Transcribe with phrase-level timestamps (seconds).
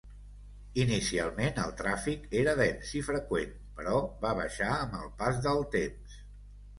[0.83, 3.51] Inicialment, el tràfic era dens i freqüent,
[3.81, 6.17] però va baixar amb el pas del temps.